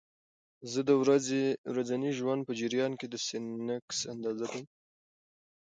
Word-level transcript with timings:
زه 0.71 0.79
د 0.89 0.91
ورځني 1.73 2.11
ژوند 2.19 2.41
په 2.45 2.53
جریان 2.59 2.91
کې 2.99 3.07
د 3.09 3.15
سنکس 3.27 3.99
اندازه 4.13 4.45
تنظیموم. 4.51 4.65